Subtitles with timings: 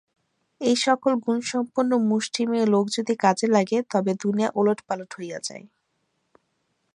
[0.61, 5.65] এই সকল গুণসম্পন্ন মুষ্টিমেয় লোক যদি কাজে লাগে, তবে দুনিয়া ওলটপালট হইয়া যায়।